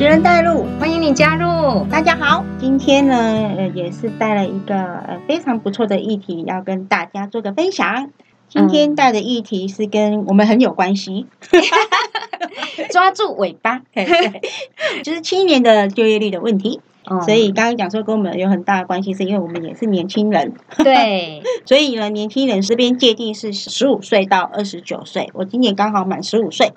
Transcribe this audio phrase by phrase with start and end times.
[0.00, 1.84] 职人带路，欢迎你加入。
[1.90, 3.14] 大家好，今天呢，
[3.58, 8.10] 呃，也是带了一个呃非常不错的议题，要跟大家做个分享。
[8.48, 11.26] 今天带的议题是跟我们很有关系，
[12.90, 13.82] 抓住尾巴，
[15.04, 16.80] 就是青年的就业率的问题。
[17.26, 20.54] 所以刚刚讲说跟我们有很大的关系，是因为我们也是年轻人。
[20.78, 25.28] 对， 所以呢，年轻人这边界定是十五岁到二十九岁。
[25.34, 26.72] 我今年刚好满十五岁，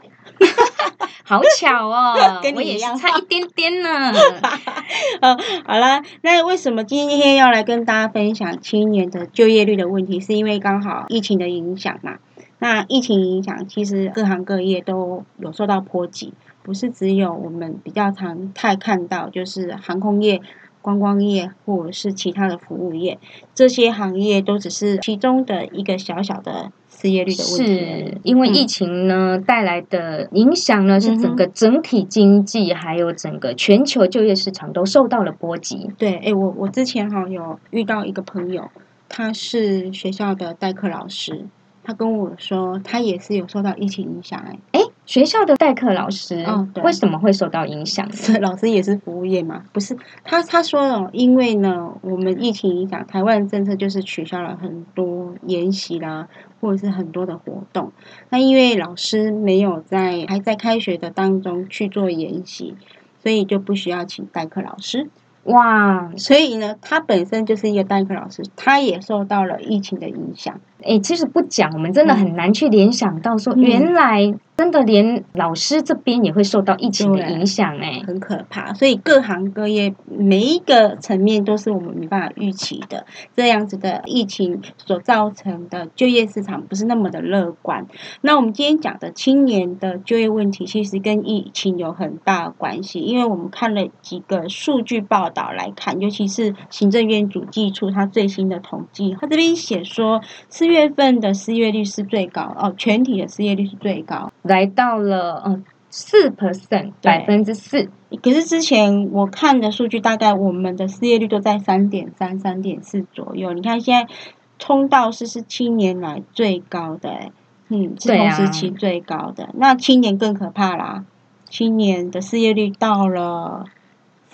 [1.25, 4.11] 好巧哦， 跟你一样差一点点呢。
[5.21, 10.19] 呃，好啦，那为什么今天要来跟大家分享青年的就业率的问题？
[10.19, 12.17] 是因为刚好疫情的影响嘛。
[12.59, 16.33] 那疫情影响，其实各行各业都有受到波及。
[16.61, 20.41] 不是只有我们比较常太看到，就是航空业、
[20.81, 23.19] 观光业或者是其他的服务业，
[23.53, 26.71] 这些行业都只是其中的一个小小的
[27.03, 27.65] 失业率的问题。
[27.65, 35.89] 是因为疫情呢带来的影响呢，是整个整体经济还有整个全球就业市场都受到了波及。
[35.97, 38.69] 对，哎，我我之前哈有遇到一个朋友，
[39.09, 41.45] 他是学校的代课老师，
[41.83, 44.81] 他跟我说他也是有受到疫情影响，哎，哎。
[45.05, 46.45] 学校的代课老师
[46.81, 48.07] 为什么会受到影响？
[48.39, 49.61] 老师也是服务业吗？
[49.73, 56.27] 不是他他说了，因为呢，我们疫情影响，台湾政策就是取消了很多研习啦，
[56.59, 57.91] 或者是很多的活动。
[58.29, 62.75] 那因为老师没有在还在开学的当中去做研习，
[63.21, 65.09] 所以就不需要请代课老师。
[65.43, 70.61] 哇，所以呢，他本身就是一个代课老师，他也受到了疫情的影响。
[70.85, 78.73] 哎，其实不讲，我们真的很难去联想到说，原来真的连老师这边也会受到疫情的影响，哎，很可怕。
[78.73, 87.87] 所以各行各业每一个层面都是我们没办法预期的，这样子的疫情所造成的就业市场不是那么的乐观。
[88.21, 100.72] 那我们今天讲的青年的就业问题，其实跟疫情有很大关系，因为我们看了几个数据报道来看，尤其是行政院主计处它最新的统计，它这边写说是。
[100.72, 107.89] 月份的失业率是最高哦，全体的失业率是最高，来到了嗯四 percent 百分之四。
[108.21, 113.53] 可是之前我看的数据，大概我们的失业率都在三点三、三点四左右。
[113.53, 114.13] 你看现在
[114.59, 117.31] 冲到是是七年来最高的，
[117.69, 119.49] 嗯，是同时期最高的。
[119.55, 121.05] 那青年更可怕啦，
[121.49, 123.65] 青年的失业率到了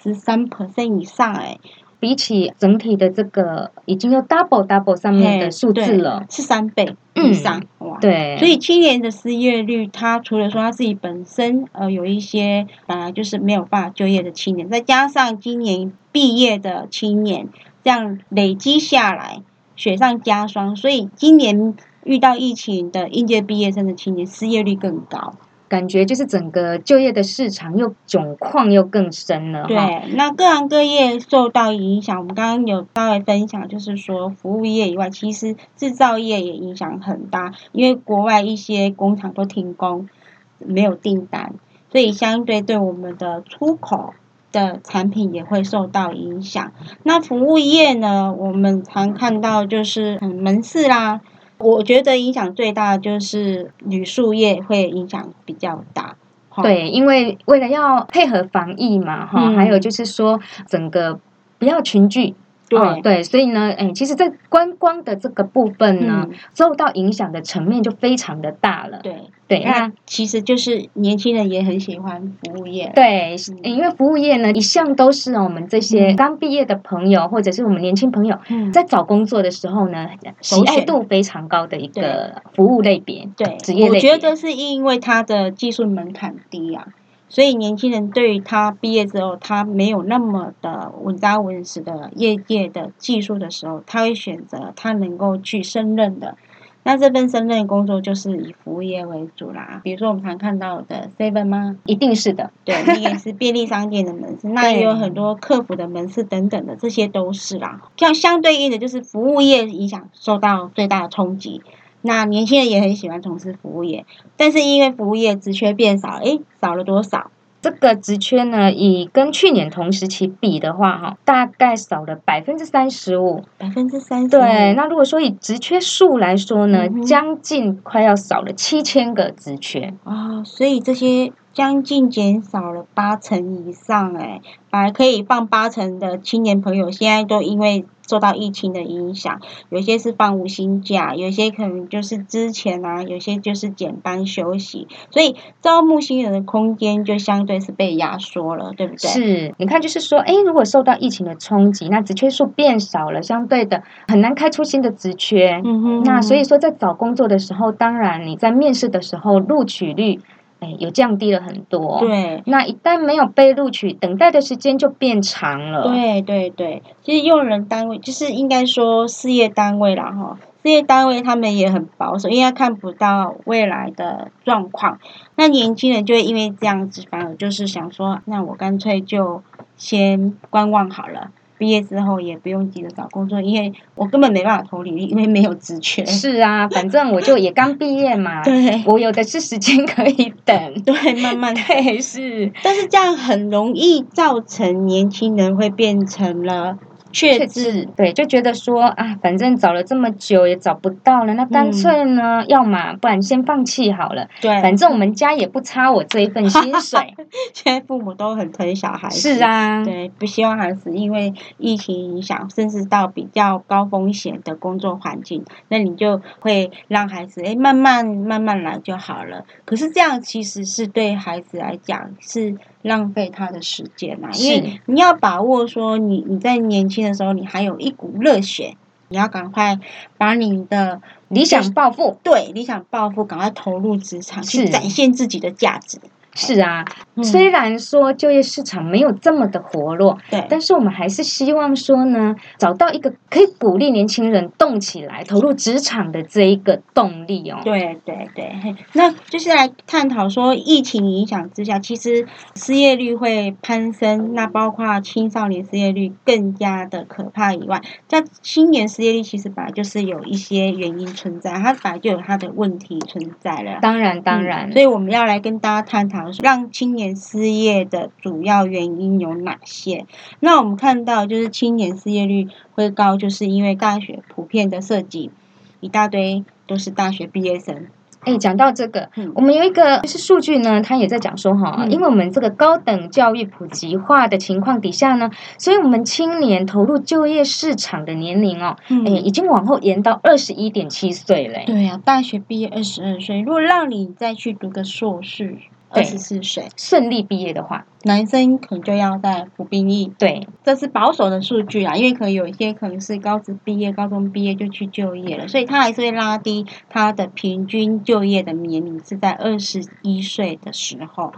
[0.02, 1.58] 十三 percent 以上，哎。
[2.00, 7.98] 比起整体的这个，已经有 double double 上面的数字了，是三倍以上哇！
[8.00, 17.50] 对，所以青年的失业率，他除了说他自己本身呃有一些本来就是没有办法就业的青年，再加上今年毕业的青年，
[17.84, 19.42] 这样累积下来
[19.76, 25.34] 雪上加霜，所以今年遇到疫情的应届毕业生的青年失业率更高。
[25.70, 29.66] 感觉就是整个就业的市场又窘况又更深了。
[29.68, 29.78] 对，
[30.16, 40.10] 那各行各业受到影响，我们刚刚有稍微分享，就是说服务业以外，其实制造业也影响很大，因为国外一些工厂都停工，
[40.58, 41.54] 没有订单，
[41.92, 44.16] 所以相对对我们的出口
[44.52, 46.72] 的产品也会受到影响。
[47.04, 51.22] 那服务业呢，我们常看到就是门市啦。
[51.60, 56.16] 我觉得影响最大的就是铝塑业会影响比较大，
[56.64, 61.20] 对，因为为了要配合防疫嘛，哈，还有就是说整个
[61.58, 62.34] 不要群聚。
[62.70, 69.00] 对对，所以呢，哎，其实，在观光的这个部分呢，受到影响的层面就非常的大了。
[69.02, 69.16] 对
[69.48, 72.92] 对，那其实就是年轻人也很喜欢服务业。
[72.94, 78.38] 对，因为服务业呢，一向都是我们这些刚毕业的朋友，或者是我们年轻朋友，
[78.72, 80.08] 在找工作的时候呢，
[80.42, 83.28] 喜爱度非常高的一个服务类别。
[83.36, 84.12] 对，职业类别。
[84.12, 86.86] 我觉得是因为它的技术门槛低啊。
[87.30, 96.36] 所以年轻人对于他毕业之后，他没有那么的稳扎稳实的业界的技术的时候，他会选择他能够去胜任的。
[96.82, 99.82] 那这份胜任工作就是以服务业为主啦。
[99.84, 101.78] 比如说我们常看到的 Seven 吗？
[101.86, 107.82] 一定是的，对，那也是便利商店的门市， 那也有很多客服的门市等等的，这些都是啦。
[107.98, 111.62] 像相对应的，就是服务业影响受到最大的冲击。
[112.02, 114.06] 那年轻人也很喜欢从事服务业，
[114.38, 117.32] 但是因为服务业职缺变少，诶，少了多少？
[117.62, 123.44] 这个职缺呢，以跟去年同时期比的话，哈，大概少了百分之三十五。
[123.58, 129.94] 百分之三十对，那如果说以职缺数来说呢，将近快要少了七千个职缺。
[130.06, 149.10] 哦，所以这些将近减少了八成以上，哎，本来可以放八成的青年朋友，现在都因为受到疫情的影响，有些是放无薪假，有些可能就是之前啊，有些就是减班休息，所以招募新人的空间就相对是被压缩了，对不对？
[149.10, 155.62] 是，你看，就是说，哎，如果受到疫情的冲击，那职缺数变少了，相对的很难开出新的职缺。
[155.66, 156.04] 嗯哼。
[156.04, 160.20] 那所以说，在找工作的时候，当然你在面试的时候，录取率。
[160.60, 162.00] 哎，有降低了很多。
[162.02, 165.84] 对，那一旦没有被录取，等待的时间就变长了。
[165.84, 175.00] 对对对，其实用人单位就是应该说事业单位啦，哈，事业单位他们也很保守，因为看不到未来的状况。
[175.36, 179.42] 那年轻人就会因为这样子，反而就是想说，那我干脆就
[179.78, 181.32] 先观望好了。
[181.60, 186.08] 毕业之后也不用急着找工作，因为我根本没办法投履历，因为没有职权。
[186.08, 192.52] 是啊，反正我就也刚毕业嘛， 对，我有的是时间可以等，对，慢慢对是。
[192.64, 196.78] 但是这样很容易造成年轻人会变成了。
[197.12, 204.28] 确字对，就觉得说啊，反正找了这么久也找不到了，那干脆呢，要么不然先放弃好了。
[204.42, 207.16] 对，反正我们家也不差我这一份薪水。
[207.54, 219.46] 现在父母都很疼小孩子，是啊，对，不希望孩子因为疫情影响，甚至到比较高风险的工作环境，那你就会让孩子哎慢慢慢慢来就好了。
[219.66, 222.56] 可是这样其实是对孩子来讲是。
[222.82, 224.30] 浪费他的时间啊！
[224.34, 228.78] 因为你要把握说，你你在年轻的时候，你还有一股热血，
[229.10, 229.80] 你要赶快
[230.18, 236.00] 把你的理想抱负，对理想抱负，赶快投入职场，去展现自己的价值。
[236.36, 236.86] 是啊，
[237.24, 247.60] 虽然说就业市场没有这么的活络，对，但是我们还是希望说呢，找到一个可以鼓励年轻人动起来、投入职场的这一个动力哦。
[247.64, 263.80] 对对对，那就是来探讨说，疫情影响之下，其实失业率会攀升，那包括青少年失业率更加的可怕以外，在青年失业率其实本来就是有一些原因存在，它本来就有它的问题存在了。
[263.82, 266.29] 当然当然，所以我们要来跟大家探讨。
[266.42, 270.06] 让青年失业的主要原因有哪些？
[270.40, 275.32] 那我们看到就是青年失业率会高，就是因为大学普遍的设计
[275.80, 277.88] 一大堆都是大学毕业生。
[278.22, 291.64] 哎，讲到这个，我们有一个就是数据呢，他也在讲说哈，因为我们这个高等教育普及化的情况底下呢，所以我们青年投入就业市场的年龄哦，哎，已经往后延到二十一点七岁嘞。
[291.66, 295.56] 对呀，大学毕业二十二岁，如果让你再去读个硕士。
[295.90, 300.12] 二十四岁顺利毕业的话，男生可能就要在服兵役。
[300.20, 311.34] 对，这是保守的数据啊，因为可能有一些可能是高职毕业、高中毕业就去就业了，所以他还是会拉低他的平均就业的年龄是在二十一岁的时候。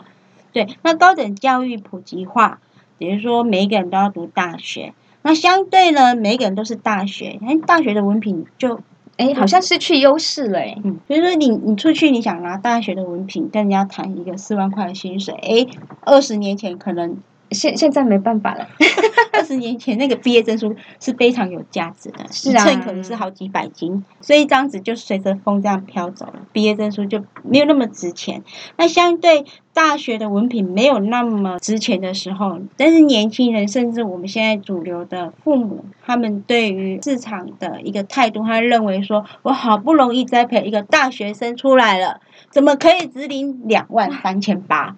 [0.52, 2.60] 对，那高等教育普及化，
[2.98, 8.82] 也就是说每一个人都要读大学，那相对呢，每一个人都是大学，那大学的文凭就。
[9.18, 10.78] 哎，好像失去优势了哎。
[10.84, 15.68] 嗯，比如说你你出去，你想拿大学的文凭跟人家谈一个四万块的薪水，哎，
[16.02, 17.18] 二十年前可能。
[17.52, 18.66] 现现在没办法了，
[19.34, 28.42] 二十年前那个毕业证书是非常有价值的，是啊，一可能是好几百斤，所以一张纸就随着风这样飘走了，毕业证书就没有那么值钱。
[28.78, 29.44] 那相对
[29.82, 42.22] 大学的文凭没有那么值钱的时候，但是年轻人甚至我们现在主流的父母，他们对于市场的一个态度，他认为说，我好不容易栽培一个大学生出来了，
[42.52, 44.96] 怎么可以只领两万三千八？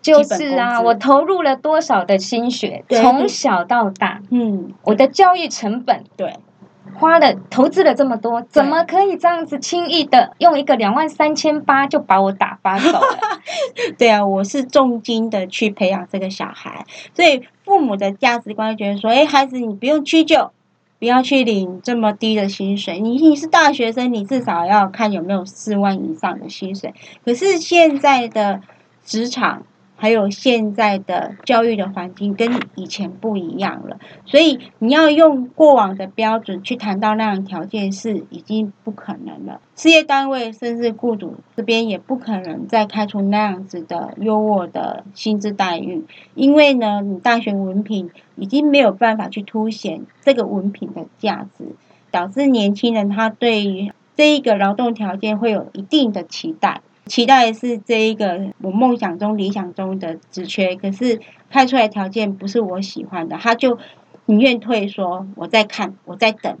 [0.00, 6.34] 就是啊，我投入了多少的心血，从小到大，嗯，我的教育成本，对，
[6.94, 13.18] 花了投资了这么多，怎么可以这样子轻易的用一个两万三千八就把我打发走了？
[13.98, 16.84] 对啊，我是重金的去培养这个小孩，
[17.14, 20.50] 所以父母的价值观觉得说，哎，孩子你不用屈就，
[20.98, 26.94] 不要去领这么低的薪水，你你是大学生，你至少要看有没有四万以上的薪水。
[27.24, 28.60] 可是现在的
[29.04, 29.62] 职场。
[30.02, 39.60] 还有现在的教育的环境跟以前不一样了，所以你要用过往的标准去谈到那样条件是已经不可能了。
[39.76, 46.04] 事业单位甚至雇主这边也不可能再开出那样子的优渥的薪资待遇，
[46.34, 51.76] 因为呢，你大学文凭已经没有办法去凸显这个文凭的价值，
[52.10, 56.80] 导致年轻人他对于这一个劳动条件会有一定的期待。
[57.06, 63.78] 期待是这一个我梦想中、理想中的职缺，可是开出来条件不是我喜欢的，他就
[64.26, 66.56] 宁愿退，说我在看，我在等，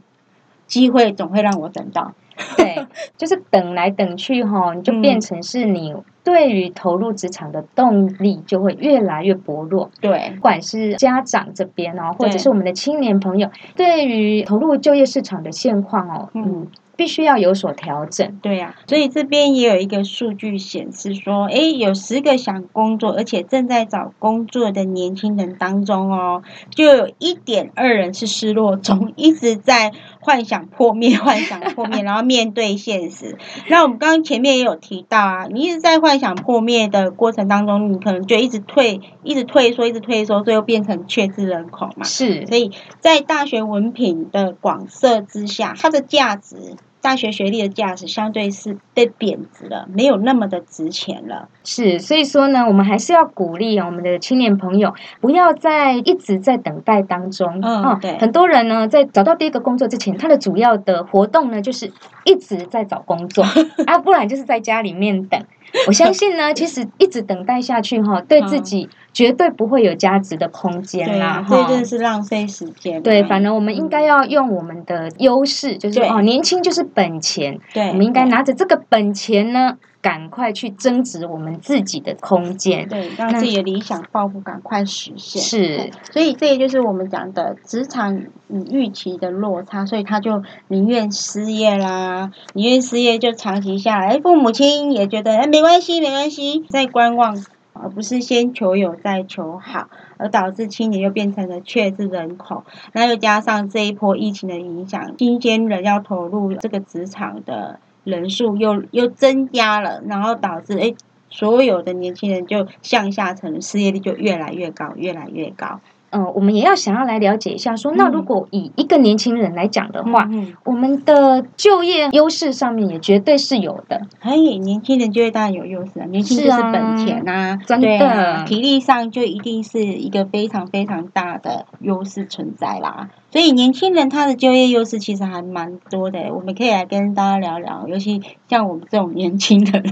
[0.66, 2.12] 机会总会让我等到。
[2.56, 5.94] 对， 就是等来等去哈，你就变成是你
[6.24, 9.90] 对于投入职场的动力就会越来越薄弱。
[10.00, 16.66] 对，不管是家长这边哦，或者是我们的青年朋友，对于投入就业市场的现况哦，嗯。
[16.96, 33.36] 必须要有所调整，对呀，所以这边也有一个数据显示说，哎，有十个想工作而且正在找工作的年轻人当中哦，就有一点二人是失落中，一直在幻想破灭，幻想破灭， 然后面对现实。
[33.68, 42.04] 那我们刚刚前面也有提到啊，你一直在幻想破灭的过程当中，你可能就一直退，一直退缩，一直退缩，最后变成缺资人口嘛。
[42.04, 42.70] 是，所以
[43.00, 46.76] 在大学文凭的广设之下，它的价值。
[47.02, 51.48] 大学学历的价值相对是被贬值了，没有那么的值钱了。
[51.64, 57.60] 是，所以说呢，我们还是要鼓励我们的青年朋友，不要在一直在等待当中。
[57.60, 58.16] 嗯，对。
[58.18, 61.92] 很多人呢，在找到第一个工作之前，他的主要的活动呢，就是
[62.24, 63.44] 一直在找工作
[63.86, 65.44] 啊，不然就是在家里面等。
[65.88, 71.44] 我相信呢，其实一直等待下去哈，对自己绝对不会有价值的空间啦。
[71.48, 73.02] 这真的是浪费时间。
[73.02, 77.58] 对，反而我们应该要用我们的优势，就是哦，年轻就是本钱。
[77.72, 79.76] 对，我们应该拿着这个本钱呢。
[80.02, 85.40] 赶快去增值我们自己的空间，对，让自己的理想抱负赶快实现。
[85.40, 88.18] 是，所以这也就是我们讲的职场
[88.48, 94.18] 与预期的落差，所以他就宁愿失业啦，宁愿失业就长期下来。
[94.18, 97.36] 父母亲也觉得哎没关系没关系，在观望，
[97.72, 102.64] 而不是先求有再求好，而导致青年又变成了缺资人口。
[102.92, 107.78] 那又加上这一波疫情的影响，新鲜人要投入这个职场的。
[108.04, 110.94] 人数又又增加了，然后导致哎，
[111.30, 115.80] 所有的年轻人就向下沉，失业率就越来越高，越来越高。
[116.12, 120.28] 嗯，我们也要想要来了解一下，说那如果以一个年轻人来讲的话，
[120.64, 124.02] 我们的就业优势上面也绝对是有的。
[124.20, 133.08] 哎，年轻人就业当然有优势啊，年轻就是本钱呐，真的，体力上就一定是一个非常非常大的优势存在啦。
[133.30, 139.82] 所以年轻人他的就业优势其实还蛮多的，我们可以来跟大家聊聊，尤其像我们这种年轻人，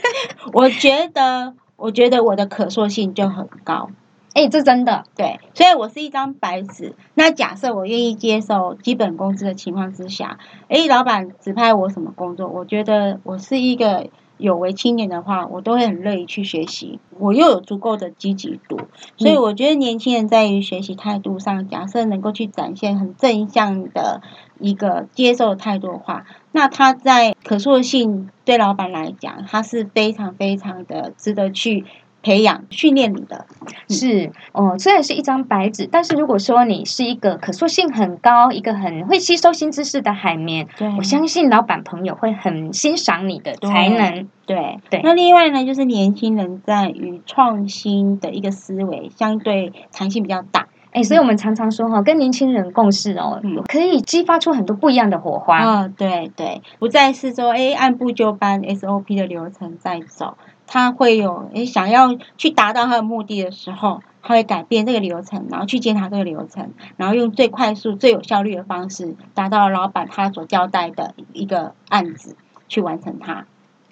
[0.52, 3.88] 我觉得，我觉得我的可塑性就很高。
[4.32, 6.94] 哎，这真的对，所以我是一张白纸。
[7.14, 14.08] 那假设我愿意接受基本工资的情况之下，哎，老板指派我什么工作，我觉得我是一个
[14.38, 17.00] 有为青年的话，我都会很乐意去学习。
[17.18, 18.78] 我又有足够的积极度，
[19.16, 24.22] 所以我觉得年轻人在于学习态度上，假设能够去展现很正向的
[24.60, 31.84] 一个接受态度的话，那他在可塑性对老板来讲，他是非常非常的值得去。
[32.22, 33.46] 培养训练你的
[33.88, 44.28] 是哦，虽然是一张白纸，但是如果说你是一个可塑性很高、一个很会吸收新知识的海绵，我相信老板朋友会很欣赏你的才能。
[44.46, 45.00] 对对。
[45.02, 50.66] 那另外呢，就是年轻人在于创新的一个思维相对弹性比较大。
[50.92, 55.62] 哎，所以我们常常说哈，跟年轻人共事哦，可以激发出很多不一样的火花。
[55.62, 60.36] 嗯，对对，不再是说哎按部就班 SOP 的流程在走。
[60.72, 72.36] 他会有诶，想要去达到他的目的的时候，他会改变这个流程，然后去检查这个流程，然后用最快速、最有效率的方式，达到老板他所交代的一个案子，
[72.68, 73.46] 去完成它。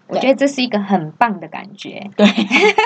[0.09, 2.27] 我觉得这是一个很棒的感觉，对，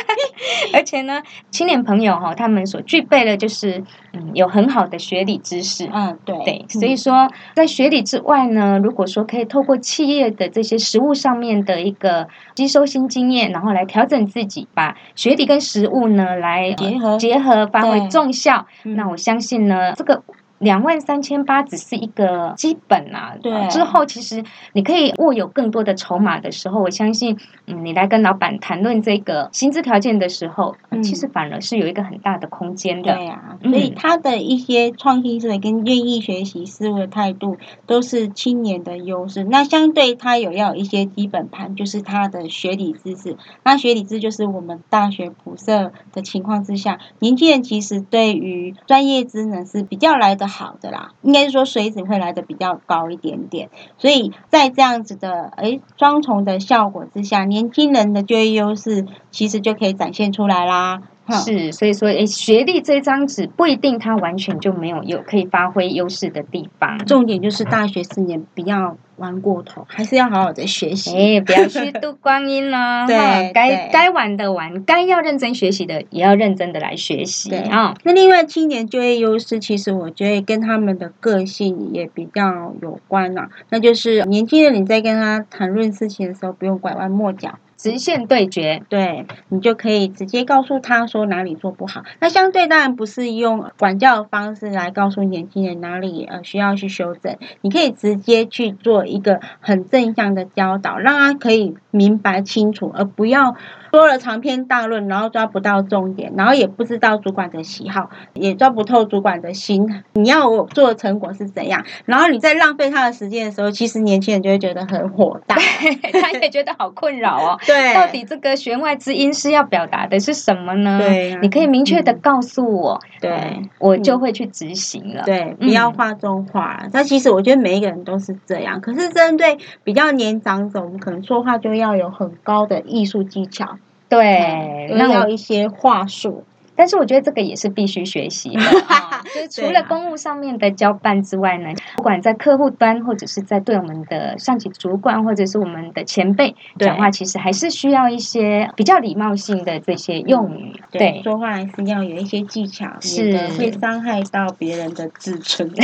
[0.75, 17.17] 而且呢，青年朋友哈，他们所具备的就是嗯，有很好的学理知识，嗯，对，对，所以说在学理之外呢，如果说可以透过企业的这些实务上面的一个吸收新经验，然后来调整自己，把学理跟实务呢来结合。
[17.19, 20.23] 结合，发挥重效，那我相信呢，这个。
[20.63, 23.69] 两万三千八只是一个基本啊，对。
[23.69, 33.13] 之后其实你可以握有更多的筹码的时候，我相信，嗯，你来跟老板谈论这个薪资条件的时候，其实反而是有一个很大的空间的。
[33.13, 39.43] 对呀，所以他的一些创新思维跟愿意学习思维的态度，都是青年的优势。
[39.43, 43.37] 那相对他有要有一些基本盘，就是他的学理知识。
[43.65, 50.52] 那学理知就是我们大学普设的情况之下，年轻人其实对于专业知能是比较来的。
[50.53, 61.03] 好的啦，应该是说水准会来的比较高一点点，所以在这样子的诶双重的效果之下，年轻人的就业优势其实就可以展现出来啦。
[61.39, 66.99] 是，所以说诶，学历这张纸不一定它完全就没有有可以发挥优势的地方。
[67.07, 71.17] 重点就是大学四年不要玩过头，还是要好好的学习。
[71.17, 73.05] 哎，不要虚度光阴哦。
[73.09, 77.95] 对，该该玩的玩，该要认真学习的也要认真的来学习啊。
[78.05, 83.49] 那另外青年就业优势，其实我觉得跟他们的个性也比较有关啊。
[83.71, 87.59] 那就是年轻人你在跟他谈论事情的时候，不用拐弯抹角。
[87.83, 92.05] 直线对决，对你就可以直接告诉他说哪里做不好。
[92.21, 103.57] 那相对当然不是用管教的方式来告诉年轻人哪里呃需要去修正，你可以直接去做一个很正向的教导，让他可以明白清楚，而不要。
[103.93, 109.87] 说了长篇大论，然后抓不到重点，然后也不知道主管的喜好，也抓不透主管的心。
[110.15, 111.85] 你要我做的成果是怎样？
[112.07, 117.59] 然后你在浪费他的时间的时候，其实年轻人就会觉得很火大，他也觉得好困扰哦。
[117.67, 120.99] 对，到底这个弦外之音是要表达的是什么呢？
[120.99, 125.23] 对，你可以明确的告诉我，对，我就会去执行了。
[125.27, 126.83] 对，不要画中画。
[126.95, 133.77] 那其实我觉得每一个人都是这样，可是针对比较年长者，我们可能说话就要有很高的艺术技巧。
[134.13, 136.45] 对，那要一些话术。
[136.75, 138.61] 但是我觉得这个也是必须学习的，
[139.35, 150.81] 就是除了公务上面的交办之外呢，不管在客户端或者是在对我们的上级主管或者是我们的前辈讲话，其实还是需要一些比较礼貌性的这些用语。
[150.91, 155.71] 对，说话还是要有一些技巧，是会伤害到别人的自尊。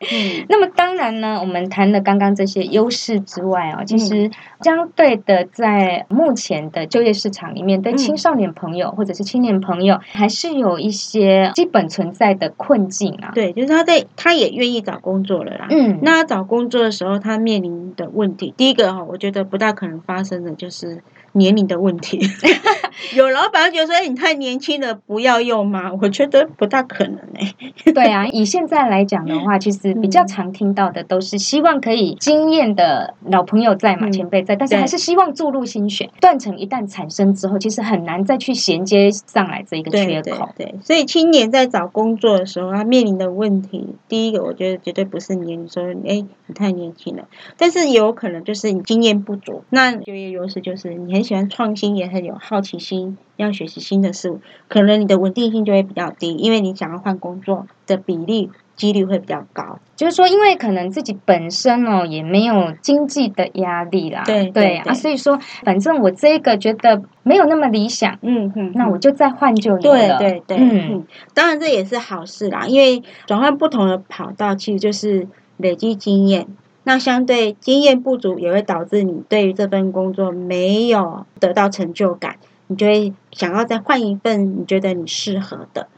[0.00, 4.30] 嗯，那么当然呢，我们谈了刚刚这些优势之外哦，其实
[4.62, 10.00] 相对的，在目前的就业市场里面，对青少年朋友或者是青年朋友。
[10.14, 13.32] 还是有一些基本存在的困境啊。
[13.34, 15.66] 对，就是他在，他也愿意找工作了啦。
[15.70, 21.02] 嗯，那找工作的时候，他面临的问题，第一个哈，我觉得不大可能发生的就是。
[21.34, 22.20] 年龄的问题，
[23.14, 27.52] 有老板觉得说：“哎，你太年轻了，不要用吗？”我觉得不大可能哎。
[27.92, 36.08] 对啊， 以现在来讲的话，其实比较常听到的都是希望可以经验的老朋友在嘛，前辈在，但是还是希望注入心血。
[36.20, 40.50] 断层一旦产生之后，其实很难再去衔接上来这一个缺口。
[40.56, 47.24] 对，所以青年在找工作的时候，他面临的问题，第一个我觉得绝对不是年龄说：“哎，你太年轻了。”
[47.58, 49.64] 但是有可能就是你经验不足。
[49.70, 51.23] 那就业优势就是你很。
[51.24, 59.80] 喜欢创新，也很有好奇心，要学习新的事物，可能你的稳定性就会比较低，因为你想要换工作的比例几率会比较高。
[59.96, 76.46] 就是说，因为可能自己本身哦也没有经济的压力啦，对对啊，所以说反正我这个觉得没有那么理想，嗯嗯，那我就再换就有了，对对对，嗯，当然这也是好事啦，因为转换不同的跑道，其实就是累积经验。
[76.84, 85.88] 那相对经验不足，也会导致你对于这份工作没有得到成就感，你就会想要再换一份你觉得你适合的。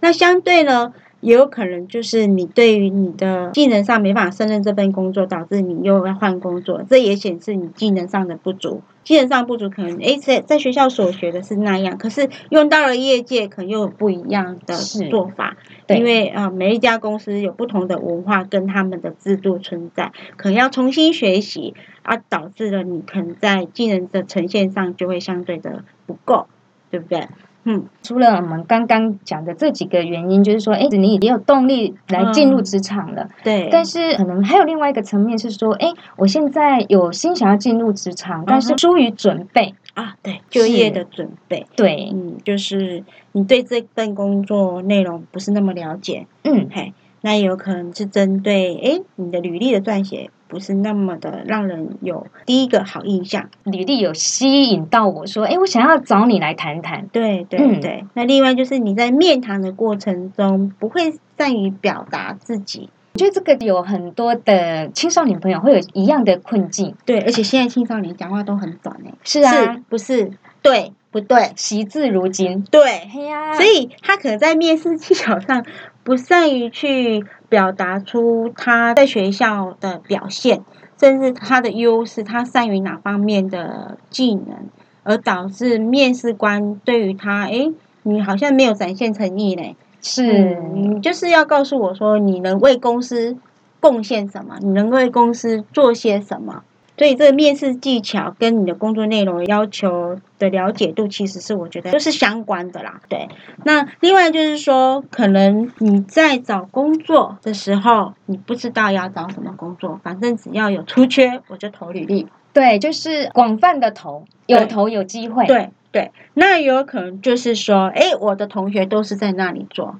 [0.00, 0.92] 那相对呢，
[1.24, 8.82] 也有可能就是你对于你的技能上没办法胜任这份工作，导致你又要换工作，这也显示你技能上的不足。
[9.04, 15.56] 技能上不足，可能诶在在学校所学的是那样，可是用到了业界，可能又有不一样的做法。
[15.88, 26.46] 因为啊，每一家公司有不同的文化跟他们的制度存在，可能要重新学习，而导致了你可能在技能的呈现上就会相对的不够，
[26.90, 27.28] 对不对？
[27.64, 33.68] 嗯，除了我们刚刚讲的这几个原因，就是说，哎，你已经有动力来进入职场了，对。
[33.72, 39.74] 但是可能还有另外一个层面是说，哎，我现在有心想要进入职场，但是疏于准备。
[39.94, 46.92] 啊，对，就业的准备，对，嗯，就是你对这份工作内容不是那么了解，嗯，嘿，
[47.24, 50.30] 那也有可能是针对，哎，你的履历的撰写。
[50.46, 57.08] 不是那么的让人有第一个好印象，履历有吸引到我说，哎，我想要找你来谈谈。
[57.08, 66.94] 对对对，那另外就是你在面谈的过程中不会善于表达自己，我觉得这个有很多的青少年朋友会有一样的困境。
[67.04, 69.12] 对，而且现在青少年讲话都很短诶。
[69.24, 70.30] 是啊，不是？
[70.62, 71.52] 对不对？
[71.56, 72.62] 惜字如金。
[72.70, 75.64] 对，嘿呀所以他可能在面试技巧上
[76.04, 77.24] 不善于去。
[77.46, 80.64] 表达出他在学校的表现，
[80.98, 84.68] 甚至他的优势，他善于哪方面的技能，
[85.04, 89.76] 而导致面试官对于他，诶，你好像没有展现诚意嘞。
[90.02, 93.36] 是，你就是要告诉我说，你能为公司
[93.78, 94.56] 贡献什么？
[94.60, 96.64] 你能为公司做些什么？
[96.96, 103.00] 所以，这个面试技巧跟你的工作内容要求的了解度，其实是我觉得都是相关的啦。
[103.08, 103.28] 对，
[103.64, 112.28] 那另外就是说，可能你在找工作的时候，你不知道要找什么工作，反正只要有出缺，我就投履历。
[112.52, 115.46] 对，就是广泛的投，有投有机会。
[115.46, 119.96] 对对，那有可能就是说，哎，我的同学都是在那里做，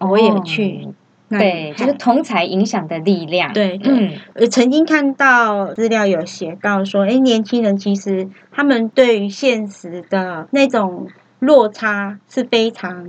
[0.00, 0.88] 我也去
[1.28, 3.52] 对，就是同才影响的力量。
[3.52, 11.08] 对，嗯，我曾经看到资料有写到说，哎，年轻人其实他们对于现实的那种
[11.40, 13.06] 落差是非常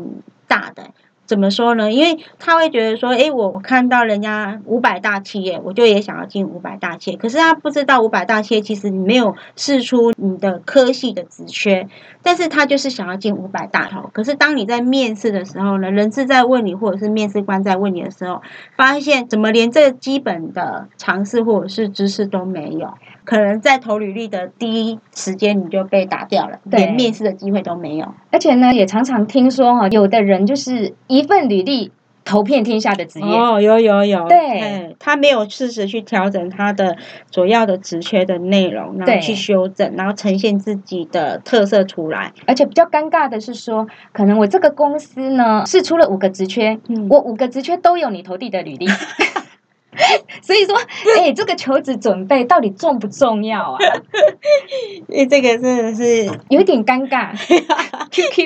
[0.47, 0.91] 大的。
[1.26, 1.92] 怎么说呢？
[1.92, 7.18] 因为他会觉得说，哎，我看到人家五百大企业，我就也想要进五百大企业。
[7.18, 11.88] 可是他不知道五百大企业其实你没有试出你的科系的职缺，
[12.22, 14.10] 但是他就是想要进五百大头。
[14.14, 18.42] 可是当你在面试的时候呢，人事在问你，或者是面试官在问你的时候，
[18.76, 22.94] 发现怎么连这基本的常识或者是知识都没有。
[23.26, 28.14] 可能在投履历的第一时间你就被打掉了，连面试的机会都没有。
[28.32, 31.92] 而且呢，也常常听说哈，有的人就是一份履历
[32.24, 33.26] 投遍天下的职业。
[33.26, 34.28] 哦，有有有。
[34.28, 36.98] 对，他没有适时去调整他的
[37.30, 42.34] 主要的职缺的内容，然后去修正，然后呈现自己的特色出来。
[42.48, 48.88] 而且比较尴尬的是说，可能我这个公司呢是出了五个职缺，我五个职缺都有你投递的履历。
[50.45, 50.77] 所以说，
[51.17, 53.79] 哎，这个求职准备到底重不重要啊？
[55.10, 57.31] 因为这个真的是有点尴尬。
[58.12, 58.45] QQ，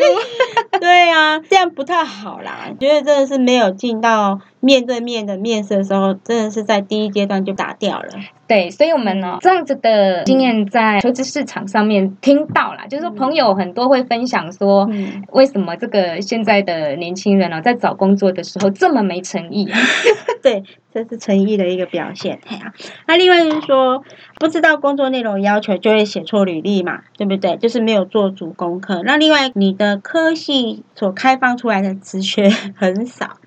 [0.80, 2.70] 对啊，这样不太好啦。
[2.80, 8.10] 觉得真的是没有尽到面对面的面试的时候，真的是在第一阶段就打掉了。
[8.48, 14.90] 对，所以我们呢，这样子的经验在求职市场上面听到了，就是说朋友很多会分享说，
[15.32, 19.68] 为什么这个现在的年轻人呢，在找工作的时候这么没诚意？
[20.42, 22.40] 对，这是诚意的一个表现。
[22.48, 22.74] 哎呀
[23.06, 24.04] 那另外就是说，
[24.40, 27.56] 不知道工作内容要求就会写错履历嘛，对不对？
[27.58, 29.04] 就是没有做足功课。
[29.04, 33.38] 那另外，你的科系所开放出来的职缺 很少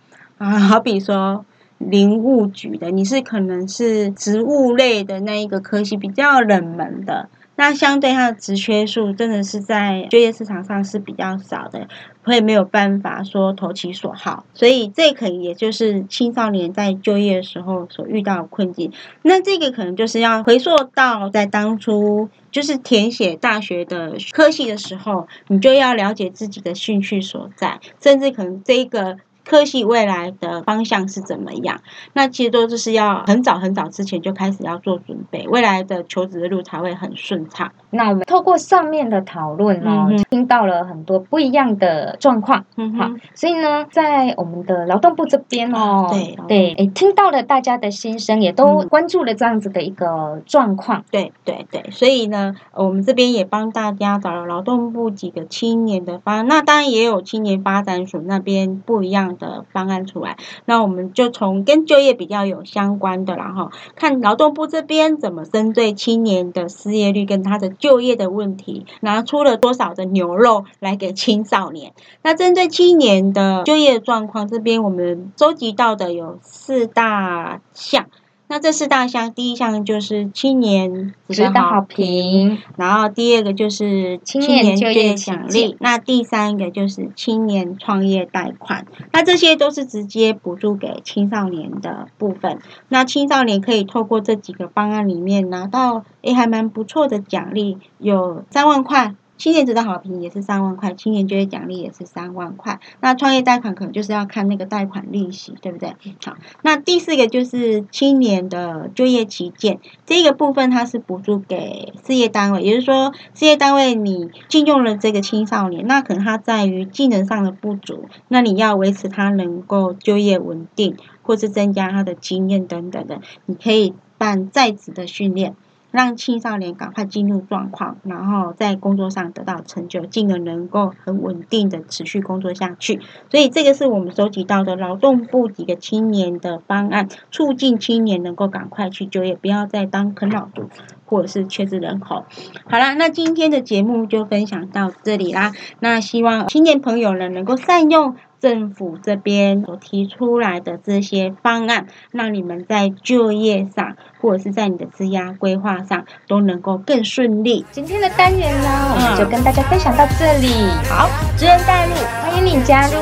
[0.42, 1.44] 啊，好比说。
[1.78, 11.88] 林务局的，你是可能是植物类的那一个科系比较冷门的，那相对它的职缺数真的是在就业市场上是比较少的，
[12.22, 18.92] 会没有办法说投其所好，所以这可能也就是青少年在就业的时候所遇到的困境。
[19.22, 29.16] 那这个可能就是要回溯到在当初就是填写大学的科系的时候，你就要了解自己的兴趣所在，甚至可能这个。
[29.44, 31.80] 科系未来的方向是怎么样？
[32.12, 37.72] 那其实都就是要很早很早之前就开始要做准备，未来的求职的路才会很顺畅。
[37.90, 42.64] 那我们透过上面的讨论哦，听到了很多不一样的状况。
[42.76, 51.04] 嗯好，所以呢，在我们的劳动部这边哦，对对，诶，听到了大家的心声，也都关注了这样子的一个状况。
[51.10, 60.38] 对对对，所以呢，我们这边也帮大家找了劳动部几个青年的方案，那当然也有青年发展署那边不一样的方案出来。
[60.64, 67.72] 那我们就从跟就业比较有相关的，然后看劳动部这边怎么针对青年的失业率跟他的。
[67.82, 71.94] 就业的问题，拿出了多少的牛肉来给青少年？
[72.22, 78.06] 那针对青年的就业状况，这边我们收集到的有四大项。
[78.52, 88.86] 那这四大项，第一项就是青年指导好评，然后第二个就是青年就业奖励，那第三个就是青年创业贷款。
[89.10, 92.58] 那这些都是直接补助给青少年的部分。
[92.90, 99.14] 那青少年可以透过这几个方案里面拿到，诶，还蛮不错的奖励，有三万块。
[99.42, 102.78] 青年值的好评也是三万块，青年就业奖励也是三万块。
[103.00, 105.96] 那创业贷款可能就是要看那个贷款利息，对不对？
[106.24, 125.56] 好，那第四个就是青年的就业旗舰，这个部分它是补助给事业单位，也就是说事业单位你禁用了这个青少年，那可能他在于技能上的不足，那你要维持他能够就业稳定，或是增加他的经验等等的，你可以办在职的训练。
[125.92, 133.00] 让青少年赶快进入状况，然后在工作上得到成就，进而能够很稳定的持续工作下去。
[133.30, 140.70] 所以这个是我们收集到的劳动部几个青年的方案，促进青年能够赶快去就业，不要再当啃老族
[141.04, 142.24] 或者是缺资人口。
[142.64, 145.52] 好啦，那今天的节目就分享到这里啦。
[145.78, 148.16] 那希望青年朋友呢能够善用。
[148.42, 157.64] 政府这边所提出来的这些方案，让你们在就业上或者是在你的职涯规划上都能够更顺利。
[157.70, 160.48] 今天的单元呢，我们就跟大家分享到这里。
[160.90, 162.94] 好，知恩带路，欢迎你加入，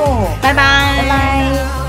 [0.43, 1.80] 拜拜，拜拜。